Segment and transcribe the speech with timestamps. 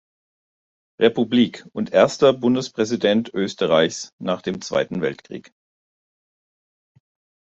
[0.99, 5.51] Republik und erster Bundespräsident Österreichs nach dem Zweiten Weltkrieg.